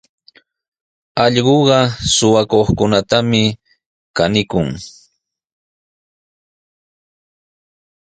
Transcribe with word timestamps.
Allquqa 1.23 1.79
suqakuqtami 2.15 3.43
kanikun. 4.17 4.67